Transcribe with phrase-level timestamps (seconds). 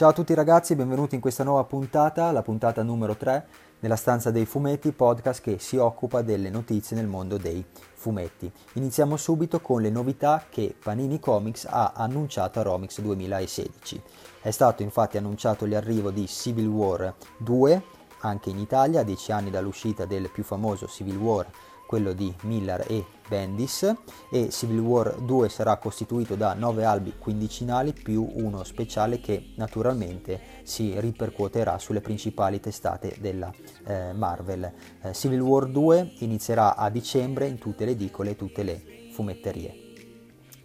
[0.00, 3.46] Ciao a tutti ragazzi, benvenuti in questa nuova puntata, la puntata numero 3
[3.80, 7.62] della stanza dei fumetti, podcast che si occupa delle notizie nel mondo dei
[7.92, 8.50] fumetti.
[8.76, 14.02] Iniziamo subito con le novità che Panini Comics ha annunciato a Romix 2016.
[14.40, 17.82] È stato infatti annunciato l'arrivo di Civil War 2
[18.20, 21.46] anche in Italia, a 10 anni dall'uscita del più famoso Civil War
[21.90, 23.92] quello di Miller e Bendis
[24.30, 30.40] e Civil War 2 sarà costituito da 9 albi quindicinali più uno speciale che naturalmente
[30.62, 33.52] si ripercuoterà sulle principali testate della
[33.84, 34.72] eh, Marvel.
[35.02, 39.79] Eh, Civil War 2 inizierà a dicembre in tutte le edicole e tutte le fumetterie.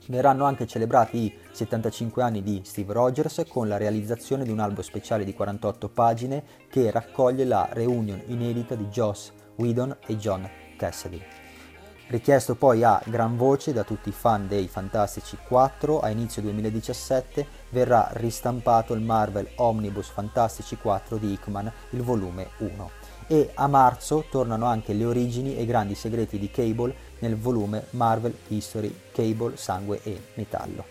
[0.07, 4.81] Verranno anche celebrati i 75 anni di Steve Rogers con la realizzazione di un albo
[4.81, 11.21] speciale di 48 pagine che raccoglie la reunion inedita di Joss Whedon e John Cassidy.
[12.07, 17.47] Richiesto poi a gran voce da tutti i fan dei Fantastici 4, a inizio 2017
[17.71, 22.91] verrà ristampato il Marvel Omnibus Fantastici 4 di Hickman, il volume 1.
[23.25, 27.85] E a marzo tornano anche le origini e i grandi segreti di Cable nel volume
[27.91, 30.85] Marvel History Cable, Sangue e Metallo.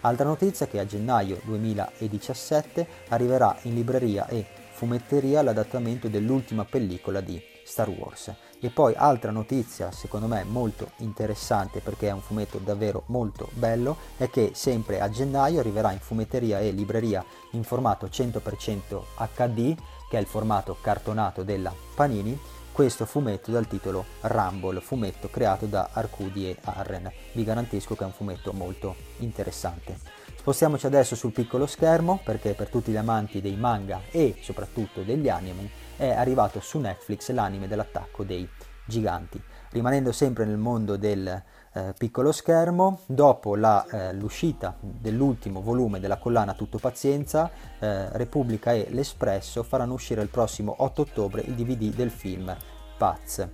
[0.00, 7.20] Altra notizia è che a gennaio 2017 arriverà in libreria e fumetteria l'adattamento dell'ultima pellicola
[7.20, 8.32] di Star Wars.
[8.60, 13.96] E poi altra notizia, secondo me molto interessante perché è un fumetto davvero molto bello,
[14.16, 19.02] è che sempre a gennaio arriverà in fumetteria e libreria in formato 100%
[19.34, 19.74] HD,
[20.08, 22.38] che è il formato cartonato della Panini,
[22.76, 27.10] questo fumetto dal titolo Rumble, fumetto creato da Arcudi e Arren.
[27.32, 29.98] Vi garantisco che è un fumetto molto interessante.
[30.36, 35.30] Spostiamoci adesso sul piccolo schermo perché per tutti gli amanti dei manga e soprattutto degli
[35.30, 38.46] anime è arrivato su Netflix l'anime dell'attacco dei
[38.84, 39.42] giganti.
[39.70, 41.42] Rimanendo sempre nel mondo del
[41.76, 48.72] eh, piccolo schermo, dopo la, eh, l'uscita dell'ultimo volume della collana Tutto Pazienza, eh, Repubblica
[48.72, 52.56] e L'Espresso faranno uscire il prossimo 8 ottobre il DVD del film
[52.96, 53.46] Paz.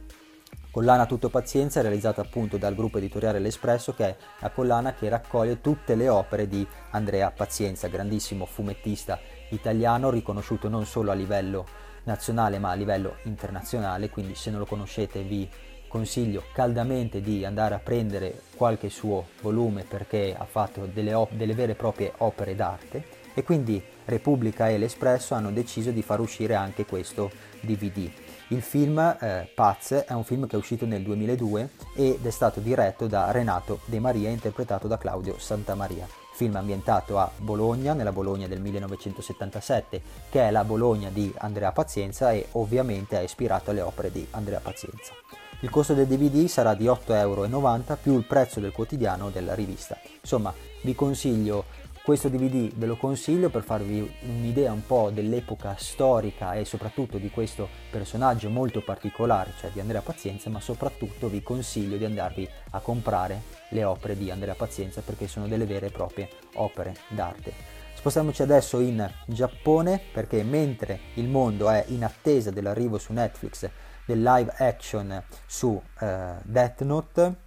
[0.70, 5.08] Collana Tutto Pazienza è realizzata appunto dal gruppo editoriale L'Espresso che è la collana che
[5.08, 9.18] raccoglie tutte le opere di Andrea Pazienza, grandissimo fumettista
[9.50, 11.66] italiano riconosciuto non solo a livello
[12.04, 15.46] nazionale ma a livello internazionale, quindi se non lo conoscete vi
[15.88, 21.52] consiglio caldamente di andare a prendere qualche suo volume perché ha fatto delle, op- delle
[21.52, 26.54] vere e proprie opere d'arte e quindi Repubblica e l'Espresso hanno deciso di far uscire
[26.54, 28.10] anche questo DVD.
[28.52, 32.60] Il film eh, Paz è un film che è uscito nel 2002 ed è stato
[32.60, 38.48] diretto da Renato De Maria interpretato da Claudio Santamaria film ambientato a Bologna, nella Bologna
[38.48, 44.10] del 1977, che è la Bologna di Andrea Pazienza e ovviamente è ispirato alle opere
[44.10, 45.12] di Andrea Pazienza.
[45.60, 49.96] Il costo del DVD sarà di 8,90 euro più il prezzo del quotidiano della rivista.
[50.20, 50.52] Insomma,
[50.82, 51.66] vi consiglio
[52.02, 57.30] questo DVD ve lo consiglio per farvi un'idea un po' dell'epoca storica e soprattutto di
[57.30, 62.80] questo personaggio molto particolare, cioè di Andrea Pazienza, ma soprattutto vi consiglio di andarvi a
[62.80, 67.52] comprare le opere di Andrea Pazienza perché sono delle vere e proprie opere d'arte.
[67.94, 73.70] Spostiamoci adesso in Giappone perché mentre il mondo è in attesa dell'arrivo su Netflix
[74.04, 77.41] del live action su eh, Death Note,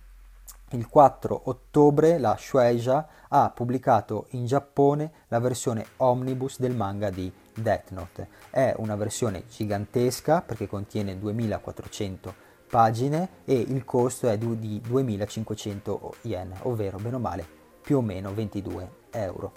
[0.75, 7.31] il 4 ottobre la Shueisha ha pubblicato in Giappone la versione omnibus del manga di
[7.53, 8.27] Death Note.
[8.49, 16.53] È una versione gigantesca perché contiene 2400 pagine e il costo è di 2500 yen,
[16.63, 17.47] ovvero bene o male
[17.81, 19.51] più o meno 22 euro.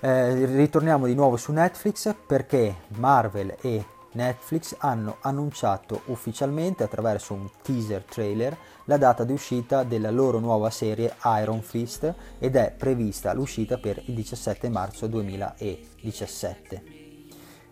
[0.00, 7.48] Eh, ritorniamo di nuovo su Netflix perché Marvel e Netflix hanno annunciato ufficialmente attraverso un
[7.62, 13.32] teaser trailer la data di uscita della loro nuova serie Iron Fist ed è prevista
[13.32, 16.82] l'uscita per il 17 marzo 2017.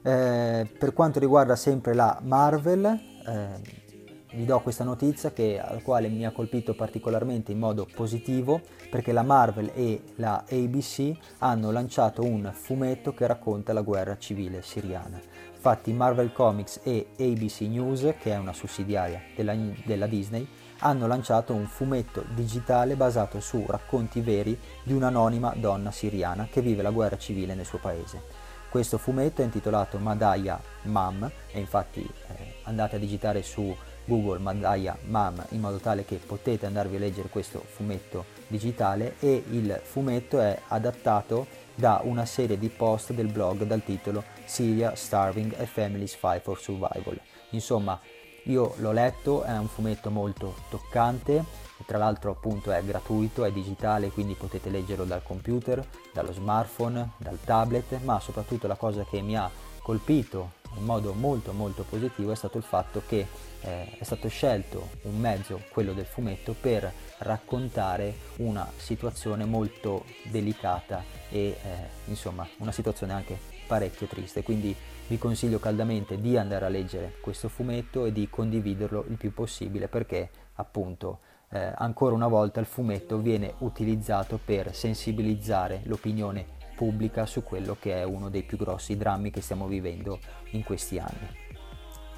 [0.02, 2.84] Eh, per quanto riguarda sempre la Marvel,
[3.26, 3.88] eh,
[4.32, 9.12] vi do questa notizia che, al quale mi ha colpito particolarmente in modo positivo perché
[9.12, 15.20] la Marvel e la ABC hanno lanciato un fumetto che racconta la guerra civile siriana.
[15.52, 19.54] Infatti Marvel Comics e ABC News, che è una sussidiaria della,
[19.84, 20.46] della Disney,
[20.78, 26.82] hanno lanciato un fumetto digitale basato su racconti veri di un'anonima donna siriana che vive
[26.82, 28.48] la guerra civile nel suo paese.
[28.70, 33.76] Questo fumetto è intitolato Madaya Mam e infatti eh, andate a digitare su
[34.10, 39.44] Google Madaya Mam in modo tale che potete andarvi a leggere questo fumetto digitale e
[39.50, 41.46] il fumetto è adattato
[41.76, 46.58] da una serie di post del blog dal titolo Syria Starving a Family's Fight for
[46.60, 47.20] Survival.
[47.50, 48.00] Insomma,
[48.44, 51.44] Io l'ho letto, è un fumetto molto toccante,
[51.84, 57.38] tra l'altro appunto è gratuito, è digitale, quindi potete leggerlo dal computer, dallo smartphone, dal
[57.44, 59.48] tablet, ma soprattutto la cosa che mi ha
[59.90, 63.26] colpito in modo molto molto positivo è stato il fatto che
[63.62, 71.02] eh, è stato scelto un mezzo, quello del fumetto, per raccontare una situazione molto delicata
[71.28, 71.56] e eh,
[72.04, 74.44] insomma una situazione anche parecchio triste.
[74.44, 74.72] Quindi
[75.08, 79.88] vi consiglio caldamente di andare a leggere questo fumetto e di condividerlo il più possibile
[79.88, 81.18] perché appunto
[81.50, 87.96] eh, ancora una volta il fumetto viene utilizzato per sensibilizzare l'opinione pubblica su quello che
[87.96, 90.18] è uno dei più grossi drammi che stiamo vivendo
[90.52, 91.28] in questi anni.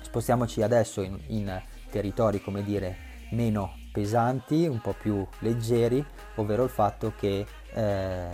[0.03, 1.61] Spostiamoci adesso in, in
[1.91, 2.97] territori, come dire,
[3.31, 6.05] meno pesanti, un po' più leggeri,
[6.37, 7.45] ovvero il fatto che
[7.75, 8.29] eh,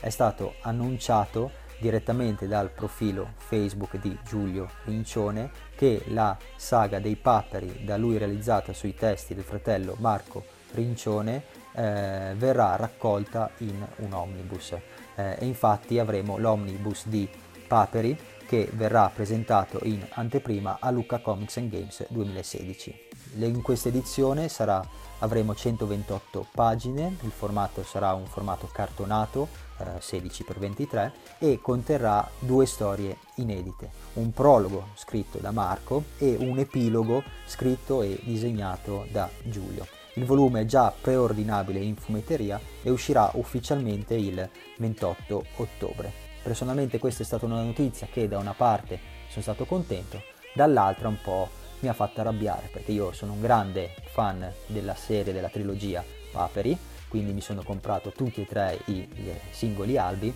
[0.00, 7.84] è stato annuncito direttamente dal profilo Facebook di Giulio Rincione che la saga dei paperi
[7.84, 14.72] da lui realizzata sui testi del fratello Marco Rincione eh, verrà raccolta in un omnibus
[15.16, 17.28] eh, e infatti avremo l'omnibus di
[17.66, 18.16] Paperi
[18.46, 23.08] che verrà presentato in anteprima a Lucca Comics and Games 2016.
[23.36, 24.86] In questa edizione sarà,
[25.20, 29.48] avremo 128 pagine, il formato sarà un formato cartonato
[29.78, 37.22] eh, 16x23 e conterrà due storie inedite, un prologo scritto da Marco e un epilogo
[37.46, 40.03] scritto e disegnato da Giulio.
[40.16, 46.12] Il volume è già preordinabile in fumetteria e uscirà ufficialmente il 28 ottobre.
[46.40, 50.22] Personalmente questa è stata una notizia che da una parte sono stato contento,
[50.54, 51.48] dall'altra un po'
[51.80, 56.78] mi ha fatto arrabbiare perché io sono un grande fan della serie, della trilogia Paperi,
[57.08, 59.08] quindi mi sono comprato tutti e tre i,
[59.50, 60.32] singoli albi.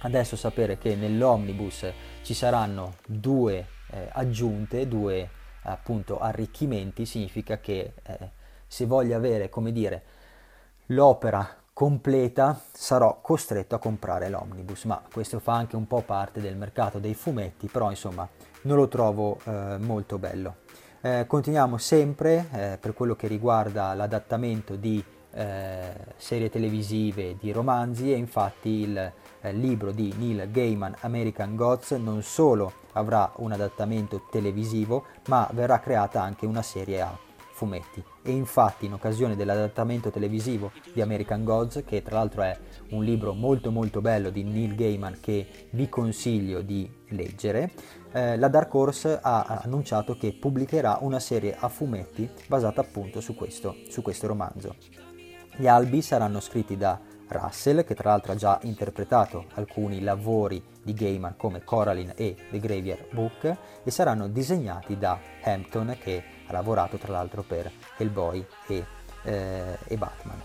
[0.00, 1.86] Adesso sapere che nell'omnibus
[2.22, 5.30] ci saranno due eh, aggiunte, due
[5.62, 8.40] appunto arricchimenti, significa che eh,
[8.72, 10.02] se voglio avere, come dire,
[10.86, 16.56] l'opera completa sarò costretto a comprare l'omnibus, ma questo fa anche un po' parte del
[16.56, 18.26] mercato dei fumetti, però insomma
[18.62, 20.56] non lo trovo eh, molto bello.
[21.02, 25.04] Eh, continuiamo sempre eh, per quello che riguarda l'adattamento di
[25.34, 31.90] eh, serie televisive, di romanzi e infatti il eh, libro di Neil Gaiman American Gods
[31.90, 37.30] non solo avrà un adattamento televisivo ma verrà creata anche una serie A
[37.62, 42.58] fumetti e infatti in occasione dell'adattamento televisivo di American Gods, che tra l'altro è
[42.90, 47.70] un libro molto molto bello di Neil Gaiman che vi consiglio di leggere,
[48.10, 53.36] eh, la Dark Horse ha annunciato che pubblicherà una serie a fumetti basata appunto su
[53.36, 54.74] questo, su questo romanzo.
[55.54, 56.98] Gli albi saranno scritti da
[57.28, 62.58] Russell, che tra l'altro ha già interpretato alcuni lavori di Gaiman come Coraline e The
[62.58, 68.84] Graveyard Book, e saranno disegnati da Hampton, che ha lavorato tra l'altro per Hellboy e,
[69.24, 70.40] eh, e Batman.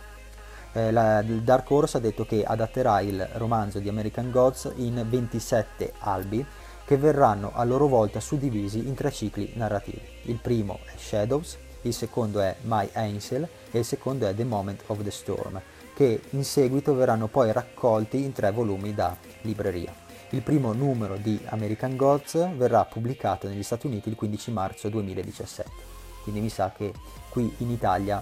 [0.73, 5.93] Eh, la, Dark Horse ha detto che adatterà il romanzo di American Gods in 27
[5.99, 6.45] albi
[6.85, 10.01] che verranno a loro volta suddivisi in tre cicli narrativi.
[10.23, 14.83] Il primo è Shadows, il secondo è My Angel e il secondo è The Moment
[14.87, 15.59] of the Storm,
[15.93, 19.93] che in seguito verranno poi raccolti in tre volumi da libreria.
[20.29, 25.96] Il primo numero di American Gods verrà pubblicato negli Stati Uniti il 15 marzo 2017
[26.27, 26.91] quindi mi sa che
[27.29, 28.21] qui in Italia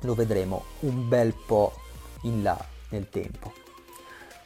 [0.00, 1.74] lo vedremo un bel po'
[2.22, 2.58] in là
[2.88, 3.52] nel tempo.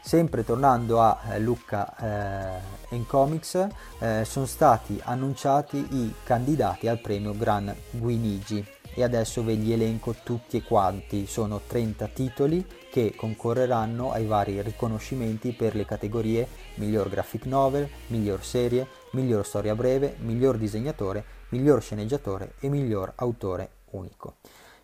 [0.02, 2.58] Sempre tornando a eh, Lucca
[2.90, 3.68] eh, Comics,
[4.00, 10.16] eh, sono stati annunciati i candidati al premio Gran Guinigi e adesso ve li elenco
[10.24, 11.26] tutti e quanti.
[11.28, 18.44] Sono 30 titoli che concorreranno ai vari riconoscimenti per le categorie miglior graphic novel, miglior
[18.44, 24.36] serie, miglior storia breve, miglior disegnatore, miglior sceneggiatore e miglior autore unico.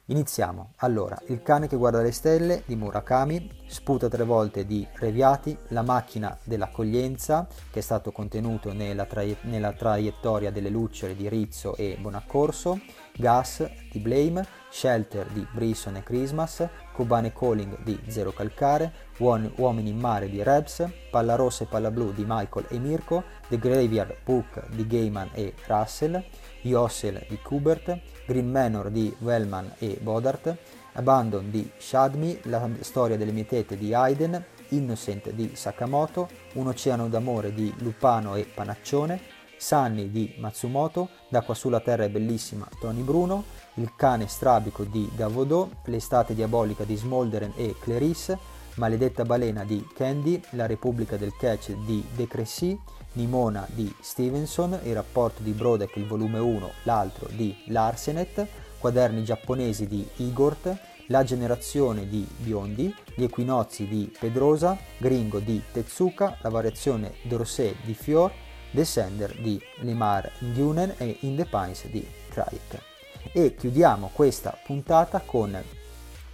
[0.06, 0.72] Iniziamo.
[0.78, 5.82] Allora, Il cane che guarda le stelle di Murakami, Sputa tre volte di Reviati, La
[5.82, 11.96] macchina dell'accoglienza, che è stato contenuto nella, traie- nella traiettoria delle lucciole di Rizzo e
[12.00, 12.80] Bonaccorso,
[13.14, 16.68] Gas di Blame, Shelter di Brisson e Christmas,
[17.00, 22.12] Cubane Calling di Zero Calcare, Uomini in mare di Rebs, Palla rossa e palla blu
[22.12, 26.22] di Michael e Mirko, The Graveyard Book di Gaiman e Russell,
[26.60, 30.54] Yossel di Kubert, Green Manor di Wellman e Bodart,
[30.92, 37.54] Abandon di Shadmi, La storia delle mietete di Hayden, Innocent di Sakamoto, Un oceano d'amore
[37.54, 43.92] di Lupano e Panaccione, Sunny di Matsumoto, D'acqua sulla terra è bellissima Tony Bruno, Il
[43.96, 48.38] cane strabico di Gavodò, L'estate diabolica di Smolderen e Clarice,
[48.74, 52.78] Maledetta balena di Candy, La Repubblica del Catch di De Cressy,
[53.12, 58.46] Nimona di Stevenson, Il rapporto di Brodeck, il volume 1, l'altro di Larsenet,
[58.78, 60.76] Quaderni giapponesi di Igort,
[61.08, 67.94] La generazione di Biondi, Gli equinozi di Pedrosa, Gringo di Tetsuka, La variazione d'Orsay di
[67.94, 68.32] Fior,
[68.70, 72.89] Descender di Limar Dunen e In the Pines di Trike.
[73.32, 75.56] E chiudiamo questa puntata con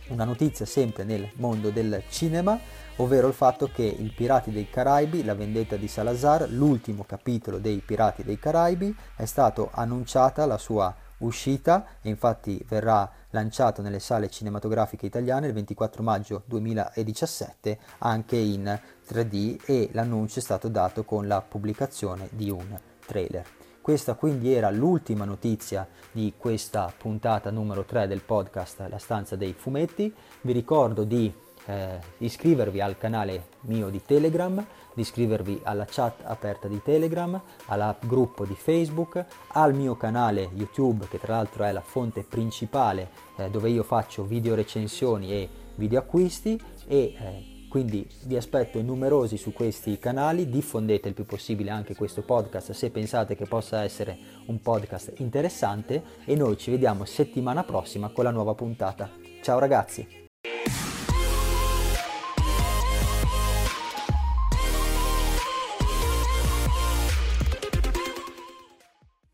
[0.09, 2.59] una notizia sempre nel mondo del cinema,
[2.97, 7.83] ovvero il fatto che il Pirati dei Caraibi, la vendetta di Salazar, l'ultimo capitolo dei
[7.85, 14.31] Pirati dei Caraibi, è stato annunciata la sua uscita e infatti verrà lanciato nelle sale
[14.31, 21.27] cinematografiche italiane il 24 maggio 2017 anche in 3D e l'annuncio è stato dato con
[21.27, 23.66] la pubblicazione di un trailer.
[23.87, 29.53] Questa quindi era l'ultima notizia di questa puntata numero 3 del podcast La stanza dei
[29.53, 30.13] fumetti.
[30.41, 31.33] Vi ricordo di
[31.67, 34.57] eh, iscrivervi al canale mio di Telegram,
[34.93, 41.07] di iscrivervi alla chat aperta di Telegram, al gruppo di Facebook, al mio canale YouTube
[41.07, 46.01] che tra l'altro è la fonte principale eh, dove io faccio video recensioni e video
[46.01, 51.95] acquisti e eh, quindi vi aspetto numerosi su questi canali, diffondete il più possibile anche
[51.95, 54.17] questo podcast se pensate che possa essere
[54.47, 59.11] un podcast interessante e noi ci vediamo settimana prossima con la nuova puntata.
[59.43, 60.25] Ciao ragazzi!